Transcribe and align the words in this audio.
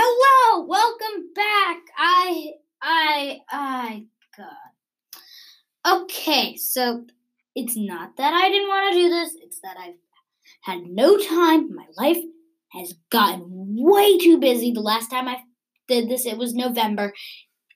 Hello, 0.00 0.64
welcome 0.64 1.24
back. 1.34 1.78
I, 1.98 2.52
I, 2.80 3.40
I, 3.50 4.04
God. 4.36 6.04
Okay, 6.04 6.54
so 6.54 7.04
it's 7.56 7.76
not 7.76 8.16
that 8.16 8.32
I 8.32 8.48
didn't 8.48 8.68
want 8.68 8.92
to 8.92 9.00
do 9.00 9.08
this, 9.08 9.34
it's 9.42 9.58
that 9.64 9.76
I've 9.76 9.96
had 10.60 10.86
no 10.86 11.18
time. 11.18 11.74
My 11.74 11.86
life 11.96 12.22
has 12.74 12.94
gotten 13.10 13.48
way 13.50 14.18
too 14.18 14.38
busy. 14.38 14.70
The 14.70 14.82
last 14.82 15.10
time 15.10 15.26
I 15.26 15.38
did 15.88 16.08
this, 16.08 16.26
it 16.26 16.38
was 16.38 16.54
November. 16.54 17.12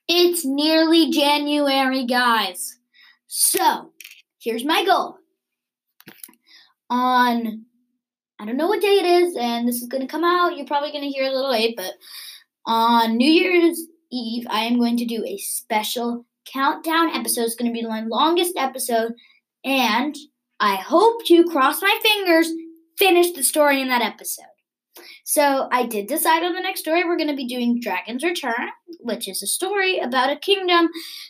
It's 0.07 0.45
nearly 0.45 1.11
January, 1.11 2.05
guys. 2.05 2.77
So, 3.27 3.91
here's 4.41 4.63
my 4.63 4.85
goal. 4.85 5.17
On 6.89 7.65
I 8.43 8.45
don't 8.45 8.57
know 8.57 8.67
what 8.67 8.81
day 8.81 8.99
it 8.99 9.05
is, 9.05 9.37
and 9.37 9.65
this 9.65 9.81
is 9.81 9.87
going 9.87 10.01
to 10.01 10.11
come 10.11 10.25
out. 10.25 10.57
You're 10.57 10.65
probably 10.65 10.91
going 10.91 11.05
to 11.05 11.09
hear 11.09 11.23
a 11.23 11.31
little 11.33 11.49
late, 11.49 11.77
but 11.77 11.93
on 12.65 13.15
New 13.15 13.31
Year's 13.31 13.79
Eve, 14.11 14.45
I 14.49 14.65
am 14.65 14.77
going 14.77 14.97
to 14.97 15.05
do 15.05 15.23
a 15.23 15.37
special 15.37 16.25
countdown 16.43 17.11
episode. 17.11 17.43
It's 17.43 17.55
going 17.55 17.73
to 17.73 17.81
be 17.81 17.87
my 17.87 18.01
longest 18.01 18.57
episode, 18.57 19.13
and 19.63 20.13
I 20.59 20.75
hope 20.75 21.25
to 21.27 21.45
cross 21.45 21.81
my 21.81 21.97
fingers, 22.03 22.49
finish 22.97 23.31
the 23.31 23.43
story 23.43 23.81
in 23.81 23.87
that 23.87 24.01
episode. 24.01 24.43
So 25.23 25.67
I 25.71 25.85
did 25.85 26.07
decide 26.07 26.43
on 26.43 26.53
the 26.53 26.61
next 26.61 26.81
story. 26.81 27.03
We're 27.03 27.17
going 27.17 27.29
to 27.29 27.35
be 27.35 27.47
doing 27.47 27.79
Dragon's 27.79 28.23
Return, 28.23 28.69
which 28.99 29.27
is 29.27 29.41
a 29.41 29.47
story 29.47 29.99
about 29.99 30.31
a 30.31 30.35
kingdom 30.39 30.89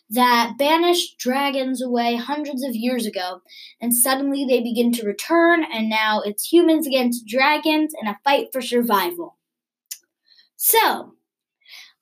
that 0.09 0.55
banished 0.58 1.17
dragons 1.17 1.81
away 1.81 2.16
hundreds 2.16 2.63
of 2.63 2.76
years 2.76 3.05
ago. 3.05 3.41
And 3.80 3.94
suddenly 3.94 4.45
they 4.45 4.62
begin 4.62 4.91
to 4.94 5.05
return, 5.05 5.63
and 5.63 5.90
now 5.90 6.21
it's 6.21 6.52
humans 6.52 6.88
against 6.88 7.27
dragons 7.27 7.94
in 7.99 8.07
a 8.07 8.20
fight 8.23 8.48
for 8.52 8.62
survival. 8.62 9.38
So, 10.55 11.16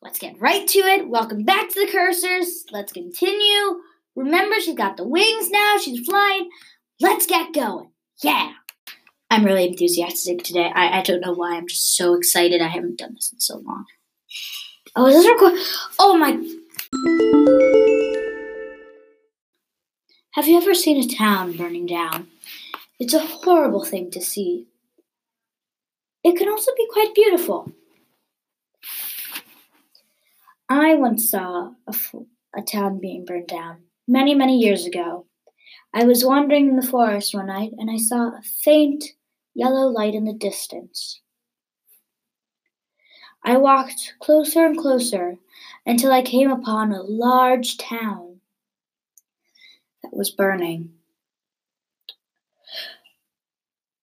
let's 0.02 0.20
get 0.20 0.40
right 0.40 0.68
to 0.68 0.80
it. 0.80 1.10
Welcome 1.10 1.44
back 1.44 1.70
to 1.70 1.80
the 1.80 1.92
Cursors. 1.92 2.72
Let's 2.72 2.94
continue. 2.94 3.82
Remember, 4.16 4.60
she's 4.60 4.76
got 4.76 4.98
the 4.98 5.08
wings 5.08 5.50
now, 5.50 5.78
she's 5.78 6.06
flying. 6.06 6.50
Let's 7.00 7.26
get 7.26 7.54
going. 7.54 7.92
Yeah. 8.24 8.52
I'm 9.32 9.46
really 9.46 9.66
enthusiastic 9.66 10.44
today. 10.44 10.70
I, 10.76 11.00
I 11.00 11.02
don't 11.04 11.22
know 11.22 11.32
why. 11.32 11.56
I'm 11.56 11.66
just 11.66 11.96
so 11.96 12.16
excited. 12.16 12.62
I 12.62 12.68
haven't 12.68 12.98
done 12.98 13.14
this 13.14 13.32
in 13.32 13.40
so 13.40 13.60
long. 13.60 13.86
Oh, 14.94 15.08
is 15.08 15.16
this 15.16 15.26
record? 15.26 15.54
Oh 16.00 16.18
my. 16.18 16.32
Have 20.34 20.50
you 20.50 20.58
ever 20.58 20.74
seen 20.74 21.02
a 21.02 21.08
town 21.08 21.54
burning 21.54 21.86
down? 21.86 22.28
It's 23.00 23.14
a 23.14 23.20
horrible 23.20 23.86
thing 23.86 24.12
to 24.12 24.20
see. 24.20 24.68
It 26.26 26.38
can 26.38 26.50
also 26.50 26.72
be 26.76 26.90
quite 26.92 27.16
beautiful. 27.16 27.72
I 30.68 30.96
once 30.96 31.32
saw 31.32 31.72
a, 31.88 31.96
a 32.54 32.62
town 32.62 33.00
being 33.00 33.24
burned 33.24 33.48
down 33.48 33.84
many, 34.10 34.36
many 34.36 34.58
years 34.58 34.86
ago. 34.86 35.26
I 35.94 36.04
was 36.04 36.26
wandering 36.26 36.68
in 36.68 36.76
the 36.76 36.86
forest 36.86 37.34
one 37.34 37.48
night 37.48 37.72
and 37.78 37.90
I 37.90 37.96
saw 37.96 38.28
a 38.28 38.42
faint 38.62 39.06
yellow 39.54 39.88
light 39.88 40.16
in 40.16 40.26
the 40.26 40.34
distance. 40.34 41.22
I 43.44 43.58
walked 43.58 44.16
closer 44.20 44.66
and 44.66 44.78
closer 44.78 45.38
until 45.86 46.12
I 46.12 46.22
came 46.22 46.52
upon 46.52 46.92
a 46.92 47.02
large 47.02 47.78
town 47.78 48.40
that 50.04 50.14
was 50.14 50.30
burning. 50.30 50.92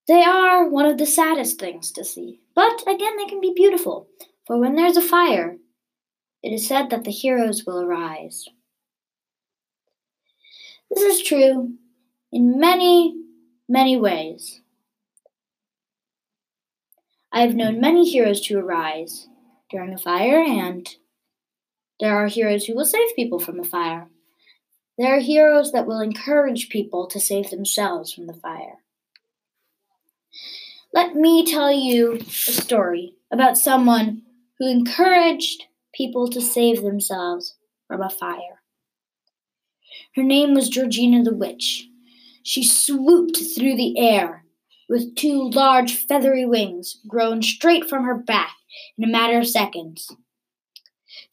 They 0.08 0.24
are 0.24 0.68
one 0.68 0.86
of 0.86 0.98
the 0.98 1.06
saddest 1.06 1.60
things 1.60 1.92
to 1.92 2.04
see, 2.04 2.40
but 2.54 2.82
again, 2.88 3.16
they 3.16 3.26
can 3.26 3.40
be 3.40 3.52
beautiful, 3.54 4.08
for 4.46 4.58
when 4.58 4.74
there's 4.74 4.96
a 4.96 5.02
fire, 5.02 5.58
it 6.42 6.52
is 6.52 6.66
said 6.66 6.90
that 6.90 7.04
the 7.04 7.10
heroes 7.10 7.64
will 7.66 7.80
arise. 7.80 8.46
This 10.90 11.02
is 11.02 11.22
true 11.22 11.74
in 12.32 12.58
many, 12.58 13.20
many 13.68 13.96
ways. 13.96 14.62
I 17.32 17.42
have 17.42 17.54
known 17.54 17.80
many 17.80 18.08
heroes 18.08 18.40
to 18.42 18.58
arise 18.58 19.28
during 19.70 19.92
a 19.92 19.98
fire, 19.98 20.42
and 20.42 20.88
there 22.00 22.16
are 22.16 22.26
heroes 22.26 22.64
who 22.64 22.74
will 22.74 22.84
save 22.84 23.14
people 23.14 23.38
from 23.38 23.58
the 23.58 23.68
fire. 23.68 24.08
There 24.96 25.14
are 25.14 25.20
heroes 25.20 25.72
that 25.72 25.86
will 25.86 26.00
encourage 26.00 26.70
people 26.70 27.06
to 27.08 27.20
save 27.20 27.50
themselves 27.50 28.12
from 28.12 28.26
the 28.26 28.34
fire. 28.34 28.78
Let 30.92 31.14
me 31.14 31.44
tell 31.44 31.70
you 31.70 32.14
a 32.14 32.24
story 32.24 33.14
about 33.30 33.58
someone 33.58 34.22
who 34.58 34.70
encouraged 34.70 35.64
people 35.94 36.28
to 36.30 36.40
save 36.40 36.82
themselves 36.82 37.54
from 37.86 38.00
a 38.02 38.10
fire. 38.10 38.62
Her 40.16 40.22
name 40.22 40.54
was 40.54 40.68
Georgina 40.68 41.22
the 41.22 41.34
Witch. 41.34 41.88
She 42.42 42.64
swooped 42.66 43.36
through 43.36 43.76
the 43.76 43.98
air 43.98 44.44
with 44.88 45.14
two 45.14 45.50
large 45.50 45.96
feathery 46.06 46.46
wings 46.46 47.00
grown 47.06 47.42
straight 47.42 47.88
from 47.88 48.04
her 48.04 48.14
back 48.14 48.56
in 48.96 49.04
a 49.04 49.08
matter 49.08 49.38
of 49.38 49.46
seconds. 49.46 50.14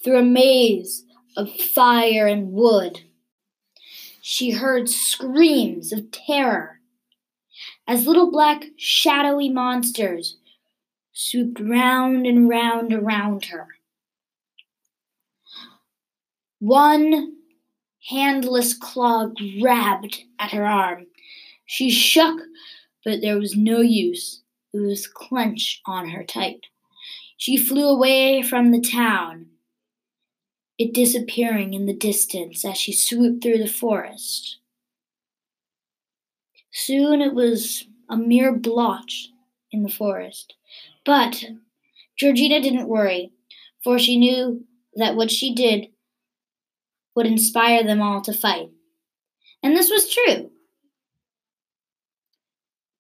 Through 0.04 0.20
a 0.20 0.24
maze 0.24 1.06
of 1.38 1.50
fire 1.50 2.28
and 2.28 2.52
wood, 2.52 3.02
she 4.22 4.52
heard 4.52 4.90
screams 4.90 5.94
of 5.94 6.12
terror 6.12 6.80
as 7.88 8.08
little 8.08 8.32
black 8.32 8.66
shadowy 8.78 9.50
monsters 9.50 10.38
swooped 11.14 11.60
round 11.60 12.26
and 12.26 12.50
round 12.50 12.92
around 12.92 13.46
her. 13.46 13.68
One 16.60 17.36
handless 18.10 18.74
claw 18.74 19.28
grabbed 19.60 20.24
at 20.40 20.52
her 20.52 20.66
arm. 20.66 21.08
She 21.66 21.90
shook 21.90 22.42
but 23.06 23.22
there 23.22 23.38
was 23.38 23.56
no 23.56 23.80
use. 23.80 24.42
It 24.74 24.80
was 24.80 25.08
clenched 25.08 25.82
on 25.86 26.10
her 26.10 26.24
tight. 26.24 26.66
She 27.38 27.56
flew 27.56 27.88
away 27.88 28.42
from 28.42 28.72
the 28.72 28.82
town, 28.82 29.48
it 30.78 30.94
disappearing 30.94 31.74
in 31.74 31.86
the 31.86 31.96
distance 31.96 32.66
as 32.66 32.78
she 32.78 32.92
swooped 32.92 33.44
through 33.44 33.60
the 33.60 33.68
forest. 33.68 34.58
Soon 36.72 37.22
it 37.22 37.34
was 37.34 37.86
a 38.10 38.18
mere 38.18 38.52
blotch 38.52 39.30
in 39.72 39.84
the 39.84 39.90
forest. 39.90 40.56
But 41.06 41.46
Georgina 42.18 42.62
didn't 42.62 42.90
worry, 42.90 43.32
for 43.84 44.00
she 44.00 44.18
knew 44.18 44.66
that 44.96 45.16
what 45.16 45.32
she 45.32 45.54
did 45.54 45.88
would 47.16 47.26
inspire 47.26 47.84
them 47.84 48.02
all 48.02 48.22
to 48.22 48.34
fight. 48.34 48.70
And 49.64 49.76
this 49.76 49.90
was 49.90 50.14
true. 50.14 50.52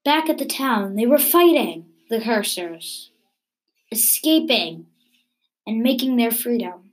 Back 0.06 0.30
at 0.30 0.38
the 0.38 0.46
town, 0.46 0.96
they 0.96 1.08
were 1.08 1.18
fighting 1.18 1.88
the 2.12 2.20
cursors, 2.20 3.10
escaping, 3.92 4.86
and 5.66 5.82
making 5.82 6.16
their 6.16 6.30
freedom. 6.30 6.92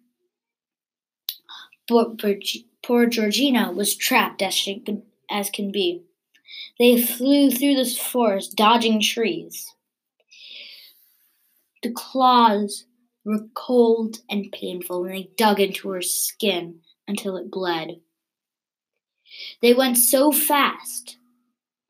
Poor 1.86 3.06
Georgina 3.06 3.70
was 3.70 3.94
trapped 3.94 4.40
as 4.40 4.54
she 4.54 4.82
as 5.30 5.50
can 5.50 5.70
be. 5.70 6.02
They 6.78 7.02
flew 7.02 7.50
through 7.50 7.74
the 7.74 7.84
forest, 7.84 8.56
dodging 8.56 9.02
trees. 9.02 9.74
The 11.82 11.90
claws 11.90 12.86
were 13.26 13.46
cold 13.54 14.20
and 14.30 14.50
painful, 14.50 15.04
and 15.04 15.14
they 15.14 15.30
dug 15.36 15.60
into 15.60 15.90
her 15.90 16.00
skin 16.00 16.80
until 17.06 17.36
it 17.36 17.50
bled. 17.50 18.00
They 19.60 19.74
went 19.74 19.98
so 19.98 20.32
fast 20.32 21.18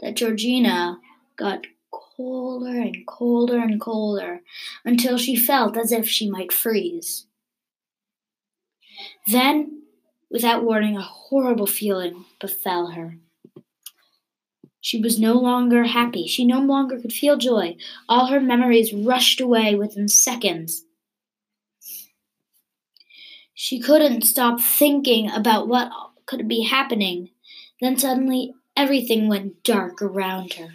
that 0.00 0.16
Georgina 0.16 0.98
got 1.36 1.66
colder 1.90 2.80
and 2.80 3.06
colder 3.06 3.58
and 3.58 3.80
colder 3.80 4.40
until 4.84 5.18
she 5.18 5.36
felt 5.36 5.76
as 5.76 5.92
if 5.92 6.08
she 6.08 6.30
might 6.30 6.52
freeze. 6.52 7.26
Then, 9.26 9.82
without 10.30 10.64
warning, 10.64 10.96
a 10.96 11.02
horrible 11.02 11.66
feeling 11.66 12.24
befell 12.40 12.88
her. 12.88 13.16
She 14.80 15.00
was 15.00 15.18
no 15.18 15.34
longer 15.34 15.84
happy. 15.84 16.26
She 16.26 16.44
no 16.44 16.60
longer 16.60 16.98
could 16.98 17.12
feel 17.12 17.36
joy. 17.36 17.76
All 18.08 18.26
her 18.26 18.40
memories 18.40 18.92
rushed 18.92 19.40
away 19.40 19.76
within 19.76 20.08
seconds. 20.08 20.84
She 23.54 23.78
couldn't 23.78 24.22
stop 24.22 24.60
thinking 24.60 25.30
about 25.30 25.68
what 25.68 25.92
could 26.26 26.48
be 26.48 26.62
happening. 26.64 27.30
Then 27.80 27.96
suddenly 27.96 28.54
everything 28.76 29.28
went 29.28 29.62
dark 29.62 30.02
around 30.02 30.54
her. 30.54 30.70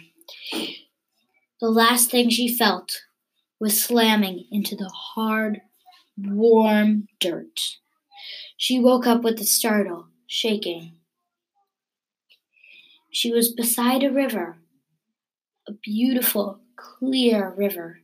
The 0.52 1.68
last 1.68 2.10
thing 2.10 2.30
she 2.30 2.48
felt 2.48 3.02
was 3.60 3.82
slamming 3.82 4.46
into 4.50 4.76
the 4.76 4.88
hard, 4.88 5.60
warm 6.16 7.08
dirt. 7.20 7.76
She 8.56 8.78
woke 8.78 9.06
up 9.06 9.22
with 9.22 9.40
a 9.40 9.44
startle, 9.44 10.08
shaking. 10.26 10.92
She 13.10 13.32
was 13.32 13.52
beside 13.52 14.02
a 14.02 14.12
river, 14.12 14.58
a 15.66 15.72
beautiful, 15.72 16.60
clear 16.76 17.52
river. 17.56 18.00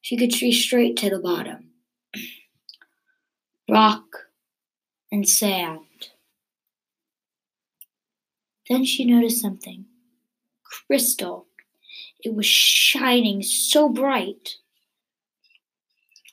She 0.00 0.16
could 0.16 0.32
see 0.32 0.52
straight 0.52 0.96
to 0.98 1.10
the 1.10 1.18
bottom. 1.18 1.70
rock, 3.68 4.28
and 5.10 5.28
sand. 5.28 5.80
Then 8.68 8.84
she 8.84 9.04
noticed 9.04 9.40
something 9.40 9.86
crystal. 10.86 11.47
It 12.20 12.34
was 12.34 12.46
shining 12.46 13.42
so 13.42 13.88
bright. 13.88 14.56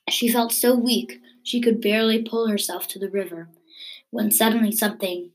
She 0.10 0.28
felt 0.28 0.52
so 0.52 0.76
weak 0.76 1.20
she 1.44 1.62
could 1.62 1.82
barely 1.82 2.24
pull 2.24 2.48
herself 2.48 2.88
to 2.90 3.00
the 3.00 3.10
river 3.10 3.50
when 4.10 4.32
suddenly 4.32 4.72
something 4.72 5.32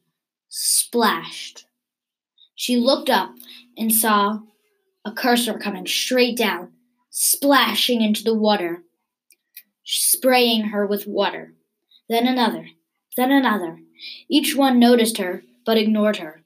splashed. 0.49 1.67
She 2.55 2.77
looked 2.77 3.09
up 3.09 3.35
and 3.77 3.95
saw 3.95 4.41
a 5.05 5.13
cursor 5.13 5.55
coming 5.59 5.87
straight 5.87 6.37
down, 6.37 6.73
splashing 7.11 8.03
into 8.03 8.23
the 8.23 8.35
water, 8.35 8.83
spraying 9.85 10.65
her 10.67 10.87
with 10.87 11.07
water. 11.07 11.55
Then 12.09 12.27
another, 12.27 12.67
then 13.17 13.31
another. 13.31 13.79
Each 14.29 14.57
one 14.57 14.79
noticed 14.79 15.19
her, 15.19 15.43
but 15.65 15.79
ignored 15.79 16.17
her. 16.17 16.43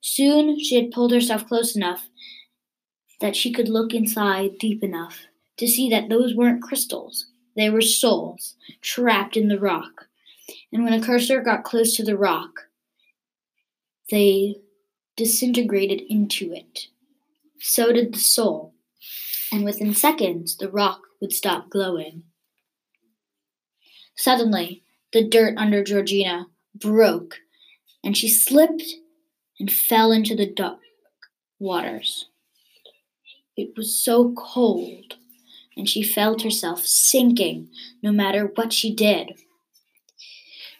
Soon 0.00 0.58
she 0.58 0.74
had 0.74 0.90
pulled 0.90 1.12
herself 1.12 1.46
close 1.46 1.76
enough 1.76 2.08
that 3.22 3.36
she 3.36 3.52
could 3.52 3.68
look 3.68 3.94
inside 3.94 4.58
deep 4.58 4.82
enough 4.82 5.20
to 5.56 5.68
see 5.68 5.88
that 5.88 6.08
those 6.08 6.34
weren't 6.34 6.62
crystals. 6.62 7.28
They 7.56 7.70
were 7.70 7.80
souls 7.80 8.56
trapped 8.82 9.36
in 9.36 9.46
the 9.46 9.60
rock. 9.60 10.08
And 10.72 10.82
when 10.82 10.92
a 10.92 11.00
cursor 11.00 11.40
got 11.40 11.62
close 11.62 11.94
to 11.96 12.04
the 12.04 12.18
rock, 12.18 12.62
they 14.10 14.56
disintegrated 15.16 16.02
into 16.08 16.52
it. 16.52 16.88
So 17.60 17.92
did 17.92 18.12
the 18.12 18.18
soul. 18.18 18.74
And 19.52 19.64
within 19.64 19.94
seconds, 19.94 20.56
the 20.56 20.70
rock 20.70 21.02
would 21.20 21.32
stop 21.32 21.70
glowing. 21.70 22.24
Suddenly, 24.16 24.82
the 25.12 25.28
dirt 25.28 25.54
under 25.56 25.84
Georgina 25.84 26.46
broke, 26.74 27.36
and 28.02 28.16
she 28.16 28.28
slipped 28.28 28.82
and 29.60 29.70
fell 29.70 30.10
into 30.10 30.34
the 30.34 30.46
dark 30.46 30.80
waters. 31.60 32.26
It 33.56 33.74
was 33.76 34.02
so 34.02 34.32
cold, 34.32 35.16
and 35.76 35.88
she 35.88 36.02
felt 36.02 36.42
herself 36.42 36.86
sinking 36.86 37.68
no 38.02 38.10
matter 38.10 38.50
what 38.54 38.72
she 38.72 38.94
did. 38.94 39.32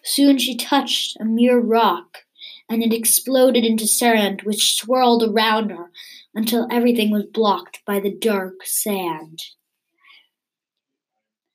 Soon 0.02 0.38
she 0.38 0.56
touched 0.56 1.16
a 1.20 1.24
mere 1.24 1.58
rock, 1.58 2.24
and 2.68 2.82
it 2.82 2.94
exploded 2.94 3.64
into 3.64 3.86
sand 3.86 4.42
which 4.42 4.74
swirled 4.74 5.22
around 5.22 5.70
her 5.70 5.90
until 6.34 6.66
everything 6.70 7.10
was 7.10 7.24
blocked 7.24 7.80
by 7.86 8.00
the 8.00 8.10
dark 8.10 8.64
sand. 8.64 9.42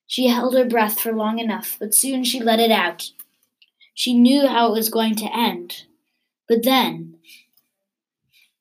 She 0.05 0.27
held 0.27 0.53
her 0.53 0.65
breath 0.65 0.99
for 0.99 1.13
long 1.13 1.39
enough, 1.39 1.77
but 1.79 1.95
soon 1.95 2.23
she 2.23 2.39
let 2.39 2.59
it 2.59 2.71
out. 2.71 3.11
She 3.93 4.13
knew 4.13 4.47
how 4.47 4.67
it 4.67 4.77
was 4.77 4.89
going 4.89 5.15
to 5.15 5.35
end. 5.35 5.85
But 6.47 6.63
then 6.63 7.17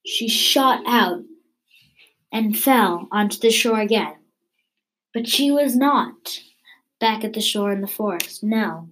she 0.04 0.28
shot 0.28 0.82
out 0.86 1.22
and 2.32 2.56
fell 2.56 3.08
onto 3.10 3.38
the 3.38 3.50
shore 3.50 3.80
again. 3.80 4.16
But 5.14 5.28
she 5.28 5.50
was 5.50 5.76
not 5.76 6.40
back 7.00 7.24
at 7.24 7.32
the 7.32 7.40
shore 7.40 7.72
in 7.72 7.80
the 7.80 7.86
forest, 7.86 8.42
no. 8.42 8.88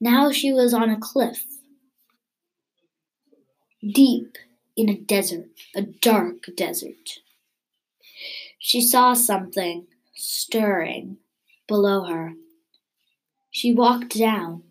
Now 0.00 0.30
she 0.30 0.52
was 0.52 0.74
on 0.74 0.90
a 0.90 0.98
cliff, 0.98 1.44
deep 3.82 4.36
in 4.76 4.88
a 4.88 4.96
desert, 4.96 5.48
a 5.74 5.82
dark 5.82 6.44
desert. 6.56 7.20
She 8.58 8.80
saw 8.80 9.14
something 9.14 9.86
stirring 10.14 11.18
below 11.66 12.04
her. 12.04 12.34
She 13.50 13.72
walked 13.72 14.18
down, 14.18 14.64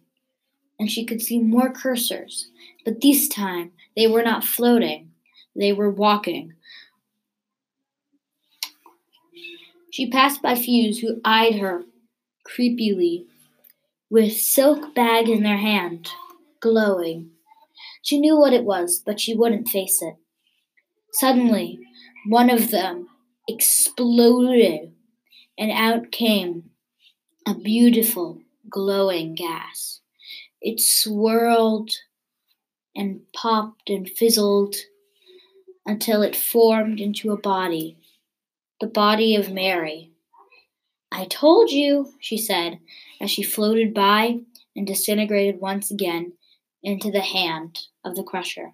and 0.78 0.92
she 0.92 1.06
could 1.06 1.22
see 1.22 1.40
more 1.40 1.72
cursors, 1.72 2.46
but 2.84 3.02
this 3.02 3.28
time 3.28 3.72
they 3.96 4.06
were 4.06 4.24
not 4.24 4.44
floating, 4.44 5.12
they 5.56 5.72
were 5.72 5.90
walking. 5.90 6.55
She 9.96 10.10
passed 10.10 10.42
by 10.42 10.56
few 10.56 10.94
who 10.94 11.22
eyed 11.24 11.56
her 11.60 11.86
creepily, 12.46 13.28
with 14.10 14.34
silk 14.34 14.94
bags 14.94 15.30
in 15.30 15.44
their 15.44 15.56
hand, 15.56 16.10
glowing. 16.60 17.30
She 18.02 18.20
knew 18.20 18.38
what 18.38 18.52
it 18.52 18.66
was, 18.66 19.02
but 19.06 19.22
she 19.22 19.34
wouldn't 19.34 19.70
face 19.70 20.02
it. 20.02 20.16
Suddenly, 21.14 21.80
one 22.28 22.50
of 22.50 22.72
them 22.72 23.08
exploded, 23.48 24.92
and 25.58 25.72
out 25.72 26.12
came 26.12 26.72
a 27.48 27.54
beautiful 27.54 28.42
glowing 28.70 29.34
gas. 29.34 30.02
It 30.60 30.82
swirled 30.82 31.92
and 32.94 33.22
popped 33.32 33.90
and 33.90 34.10
fizzled 34.10 34.76
until 35.86 36.22
it 36.22 36.36
formed 36.36 37.00
into 37.00 37.32
a 37.32 37.38
body, 37.38 37.98
the 38.80 38.88
body 38.88 39.36
of 39.36 39.52
Mary. 39.52 40.12
I 41.12 41.26
told 41.26 41.72
you, 41.72 42.14
she 42.20 42.38
said, 42.38 42.80
as 43.22 43.32
she 43.32 43.44
floated 43.44 43.94
by 43.94 44.40
and 44.76 44.86
disintegrated 44.86 45.62
once 45.62 45.92
again 45.92 46.34
into 46.84 47.10
the 47.10 47.22
hand 47.22 47.80
of 48.04 48.16
the 48.16 48.24
crusher, 48.24 48.74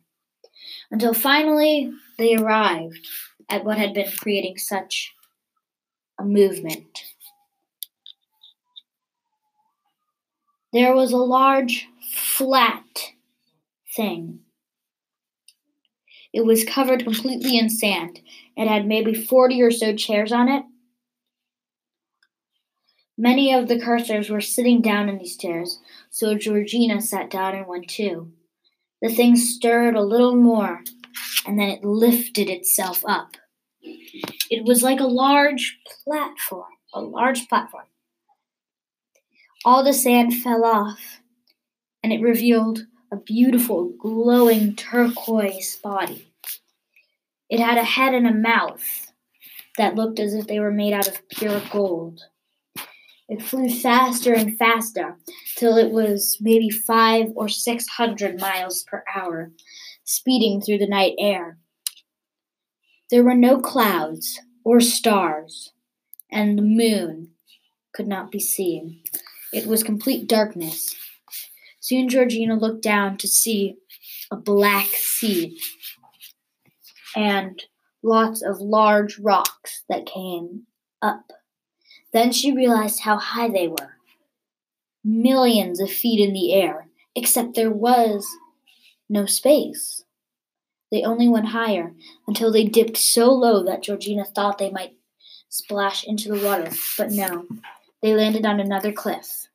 until 0.89 1.13
finally 1.13 1.91
they 2.17 2.35
arrived 2.35 3.07
at 3.49 3.63
what 3.63 3.77
had 3.77 3.93
been 3.93 4.09
creating 4.17 4.57
such 4.57 5.13
a 6.19 6.23
movement. 6.23 7.03
There 10.73 10.95
was 10.95 11.11
a 11.11 11.17
large, 11.17 11.87
flat 12.11 13.11
thing. 13.93 14.39
It 16.33 16.45
was 16.45 16.63
covered 16.63 17.03
completely 17.03 17.57
in 17.57 17.69
sand. 17.69 18.21
It 18.61 18.67
had 18.67 18.85
maybe 18.85 19.15
40 19.15 19.59
or 19.63 19.71
so 19.71 19.95
chairs 19.95 20.31
on 20.31 20.47
it. 20.47 20.63
Many 23.17 23.51
of 23.55 23.67
the 23.67 23.77
cursors 23.77 24.29
were 24.29 24.39
sitting 24.39 24.83
down 24.83 25.09
in 25.09 25.17
these 25.17 25.35
chairs, 25.35 25.79
so 26.11 26.35
Georgina 26.35 27.01
sat 27.01 27.31
down 27.31 27.55
in 27.55 27.63
one 27.63 27.85
too. 27.87 28.33
The 29.01 29.09
thing 29.09 29.35
stirred 29.35 29.95
a 29.95 30.03
little 30.03 30.35
more, 30.35 30.83
and 31.47 31.59
then 31.59 31.69
it 31.69 31.83
lifted 31.83 32.51
itself 32.51 33.03
up. 33.07 33.35
It 33.81 34.63
was 34.63 34.83
like 34.83 34.99
a 34.99 35.05
large 35.05 35.79
platform, 36.03 36.69
a 36.93 37.01
large 37.01 37.49
platform. 37.49 37.85
All 39.65 39.83
the 39.83 39.91
sand 39.91 40.35
fell 40.35 40.63
off, 40.63 41.19
and 42.03 42.13
it 42.13 42.21
revealed 42.21 42.85
a 43.11 43.15
beautiful, 43.17 43.91
glowing 43.99 44.75
turquoise 44.75 45.77
body. 45.77 46.30
It 47.51 47.59
had 47.59 47.77
a 47.77 47.83
head 47.83 48.13
and 48.13 48.25
a 48.25 48.33
mouth 48.33 49.11
that 49.77 49.95
looked 49.95 50.19
as 50.19 50.33
if 50.33 50.47
they 50.47 50.61
were 50.61 50.71
made 50.71 50.93
out 50.93 51.09
of 51.09 51.27
pure 51.27 51.61
gold. 51.69 52.21
It 53.27 53.41
flew 53.41 53.69
faster 53.69 54.33
and 54.33 54.57
faster 54.57 55.17
till 55.57 55.75
it 55.75 55.91
was 55.91 56.37
maybe 56.39 56.69
five 56.69 57.27
or 57.35 57.49
six 57.49 57.87
hundred 57.89 58.39
miles 58.39 58.83
per 58.83 59.03
hour, 59.13 59.51
speeding 60.05 60.61
through 60.61 60.77
the 60.77 60.87
night 60.87 61.15
air. 61.19 61.57
There 63.09 63.23
were 63.23 63.35
no 63.35 63.59
clouds 63.59 64.39
or 64.63 64.79
stars, 64.79 65.73
and 66.31 66.57
the 66.57 66.63
moon 66.63 67.31
could 67.93 68.07
not 68.07 68.31
be 68.31 68.39
seen. 68.39 69.01
It 69.51 69.67
was 69.67 69.83
complete 69.83 70.25
darkness. 70.25 70.95
Soon 71.81 72.07
Georgina 72.07 72.55
looked 72.55 72.81
down 72.81 73.17
to 73.17 73.27
see 73.27 73.75
a 74.31 74.37
black 74.37 74.87
sea 74.87 75.59
and 77.15 77.61
lots 78.03 78.41
of 78.41 78.59
large 78.59 79.19
rocks 79.19 79.83
that 79.89 80.05
came 80.05 80.63
up. 81.01 81.31
Then 82.13 82.31
she 82.31 82.55
realized 82.55 82.99
how 82.99 83.17
high 83.17 83.49
they 83.49 83.67
were 83.67 83.97
millions 85.03 85.79
of 85.79 85.89
feet 85.89 86.19
in 86.19 86.33
the 86.33 86.53
air, 86.53 86.87
except 87.15 87.55
there 87.55 87.71
was 87.71 88.27
no 89.09 89.25
space. 89.25 90.03
They 90.91 91.03
only 91.03 91.27
went 91.27 91.47
higher 91.47 91.93
until 92.27 92.51
they 92.51 92.65
dipped 92.65 92.97
so 92.97 93.31
low 93.31 93.63
that 93.63 93.81
Georgina 93.81 94.25
thought 94.25 94.57
they 94.57 94.69
might 94.69 94.93
splash 95.49 96.03
into 96.03 96.29
the 96.29 96.45
water, 96.45 96.69
but 96.97 97.11
no, 97.11 97.47
they 98.01 98.13
landed 98.13 98.45
on 98.45 98.59
another 98.59 98.91
cliff 98.91 99.47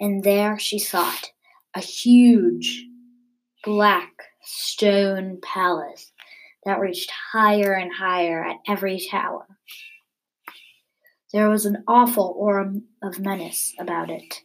and 0.00 0.22
there 0.22 0.58
she 0.58 0.78
sought 0.78 1.32
a 1.74 1.80
huge 1.80 2.84
black 3.64 4.12
stone 4.42 5.38
palace 5.42 6.12
that 6.68 6.80
reached 6.80 7.10
higher 7.32 7.72
and 7.72 7.90
higher 7.90 8.44
at 8.44 8.58
every 8.68 9.00
tower. 9.10 9.46
There 11.32 11.48
was 11.48 11.64
an 11.64 11.82
awful 11.88 12.34
aura 12.36 12.74
of 13.02 13.18
menace 13.18 13.72
about 13.78 14.10
it, 14.10 14.42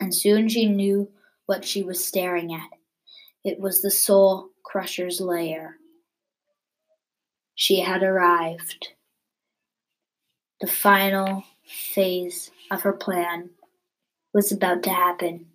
and 0.00 0.12
soon 0.12 0.48
she 0.48 0.66
knew 0.66 1.08
what 1.46 1.64
she 1.64 1.84
was 1.84 2.04
staring 2.04 2.52
at. 2.52 2.68
It 3.44 3.60
was 3.60 3.80
the 3.80 3.92
Soul 3.92 4.48
Crusher's 4.64 5.20
lair. 5.20 5.76
She 7.54 7.78
had 7.78 8.02
arrived. 8.02 8.88
The 10.60 10.66
final 10.66 11.44
phase 11.64 12.50
of 12.72 12.82
her 12.82 12.92
plan 12.92 13.50
was 14.34 14.50
about 14.50 14.82
to 14.82 14.90
happen. 14.90 15.46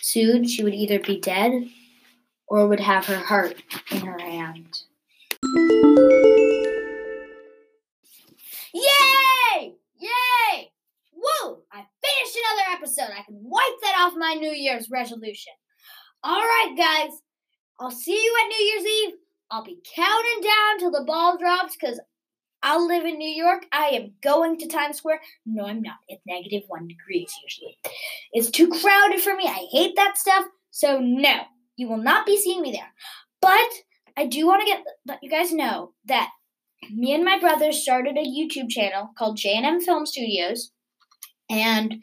Soon 0.00 0.46
she 0.46 0.62
would 0.62 0.74
either 0.74 1.00
be 1.00 1.20
dead 1.20 1.68
or 2.48 2.66
would 2.66 2.80
have 2.80 3.06
her 3.06 3.18
heart 3.18 3.62
in 3.90 4.00
her 4.00 4.18
hand. 4.18 4.82
Yay! 8.72 9.74
Yay! 9.98 10.70
Woo! 11.14 11.58
I 11.72 11.84
finished 12.02 12.38
another 12.38 12.76
episode. 12.76 13.12
I 13.16 13.22
can 13.22 13.38
wipe 13.42 13.80
that 13.82 13.96
off 14.00 14.14
my 14.16 14.34
New 14.34 14.52
Year's 14.52 14.90
resolution. 14.90 15.52
All 16.22 16.40
right, 16.40 16.74
guys. 16.76 17.20
I'll 17.78 17.90
see 17.90 18.12
you 18.12 18.36
at 18.42 18.48
New 18.48 18.64
Year's 18.64 18.86
Eve. 18.86 19.14
I'll 19.50 19.64
be 19.64 19.80
counting 19.94 20.40
down 20.42 20.78
till 20.78 20.90
the 20.90 21.04
ball 21.04 21.38
drops 21.38 21.76
because 21.76 22.00
I'll 22.62 22.86
live 22.86 23.04
in 23.04 23.18
New 23.18 23.28
York. 23.28 23.66
I 23.70 23.88
am 23.88 24.12
going 24.22 24.58
to 24.58 24.66
Times 24.66 24.96
Square. 24.96 25.20
No, 25.44 25.66
I'm 25.66 25.82
not. 25.82 25.98
It's 26.08 26.22
negative 26.26 26.62
one 26.68 26.88
degrees 26.88 27.32
usually. 27.44 27.78
It's 28.32 28.50
too 28.50 28.68
crowded 28.68 29.20
for 29.20 29.36
me. 29.36 29.46
I 29.46 29.66
hate 29.70 29.94
that 29.96 30.18
stuff. 30.18 30.46
So, 30.70 30.98
no, 30.98 31.42
you 31.76 31.88
will 31.88 32.02
not 32.02 32.26
be 32.26 32.38
seeing 32.38 32.62
me 32.62 32.72
there. 32.72 32.92
But 33.40 33.70
I 34.16 34.26
do 34.26 34.46
want 34.46 34.62
to 34.62 34.66
get 34.66 34.84
let 35.06 35.22
you 35.22 35.30
guys 35.30 35.52
know 35.52 35.92
that 36.06 36.30
me 36.92 37.14
and 37.14 37.24
my 37.24 37.38
brother 37.38 37.72
started 37.72 38.16
a 38.16 38.26
YouTube 38.26 38.70
channel 38.70 39.10
called 39.16 39.36
J&M 39.36 39.80
Film 39.80 40.06
Studios. 40.06 40.72
And 41.48 42.02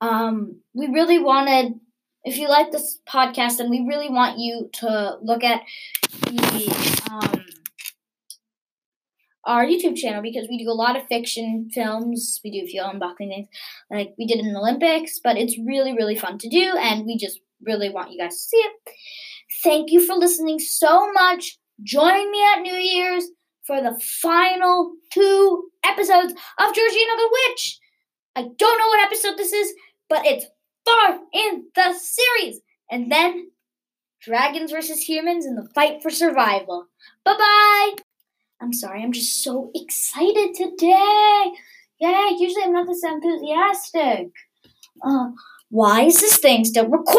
um, 0.00 0.60
we 0.74 0.88
really 0.88 1.18
wanted 1.18 1.74
if 2.24 2.36
you 2.36 2.48
like 2.48 2.72
this 2.72 2.98
podcast, 3.08 3.56
then 3.56 3.70
we 3.70 3.86
really 3.88 4.10
want 4.10 4.38
you 4.38 4.68
to 4.74 5.16
look 5.22 5.44
at 5.44 5.62
the 6.26 7.00
um, 7.10 7.44
our 9.44 9.64
YouTube 9.64 9.96
channel 9.96 10.20
because 10.20 10.46
we 10.48 10.58
do 10.58 10.70
a 10.70 10.72
lot 10.72 10.96
of 10.96 11.06
fiction 11.06 11.70
films. 11.72 12.40
We 12.44 12.50
do 12.50 12.64
a 12.64 12.66
few 12.66 12.82
unboxing 12.82 13.28
things, 13.28 13.48
like 13.90 14.14
we 14.18 14.26
did 14.26 14.40
in 14.40 14.52
the 14.52 14.58
Olympics. 14.58 15.20
But 15.22 15.38
it's 15.38 15.58
really, 15.58 15.94
really 15.94 16.16
fun 16.16 16.38
to 16.38 16.48
do, 16.48 16.74
and 16.78 17.06
we 17.06 17.16
just 17.16 17.40
really 17.64 17.90
want 17.90 18.12
you 18.12 18.18
guys 18.18 18.34
to 18.34 18.40
see 18.40 18.56
it. 18.56 18.72
Thank 19.62 19.90
you 19.90 20.04
for 20.04 20.14
listening 20.14 20.58
so 20.58 21.10
much. 21.12 21.58
Join 21.82 22.30
me 22.30 22.44
at 22.54 22.62
New 22.62 22.74
Year's 22.74 23.24
for 23.66 23.80
the 23.82 24.00
final 24.22 24.92
two 25.12 25.68
episodes 25.84 26.32
of 26.32 26.74
Georgina 26.74 27.16
the 27.16 27.30
Witch. 27.32 27.78
I 28.36 28.42
don't 28.56 28.78
know 28.78 28.86
what 28.88 29.04
episode 29.04 29.36
this 29.36 29.52
is, 29.52 29.74
but 30.08 30.24
it's 30.24 30.46
far 30.84 31.18
in 31.32 31.64
the 31.74 31.94
series. 31.94 32.60
And 32.90 33.12
then 33.12 33.50
dragons 34.20 34.70
versus 34.70 35.00
humans 35.00 35.46
in 35.46 35.54
the 35.54 35.68
fight 35.74 36.02
for 36.02 36.10
survival. 36.10 36.86
Bye 37.24 37.36
bye. 37.38 37.94
I'm 38.60 38.72
sorry, 38.72 39.02
I'm 39.02 39.12
just 39.12 39.42
so 39.42 39.70
excited 39.74 40.54
today. 40.54 41.52
Yeah, 42.00 42.30
usually 42.38 42.64
I'm 42.64 42.72
not 42.72 42.86
this 42.86 43.04
enthusiastic. 43.04 44.30
Uh, 45.02 45.28
why 45.70 46.02
is 46.02 46.20
this 46.20 46.38
thing 46.38 46.64
still 46.64 46.88
recording? 46.88 47.08